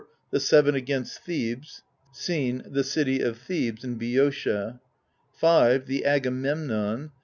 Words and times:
The 0.31 0.39
Seven 0.39 0.73
against 0.73 1.19
Thebes. 1.21 1.83
Scene^ 2.11 2.73
the 2.73 2.83
City 2.83 3.19
of 3.21 3.37
Thebes 3.37 3.83
in 3.83 3.99
Boeotia, 3.99 4.81
I 5.43 5.77
V. 5.77 5.85
The 5.85 6.05
Agamemnon. 6.05 7.11